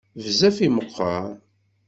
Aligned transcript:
Bezzaf 0.15 0.57
i 0.65 0.67
meqqer. 0.75 1.25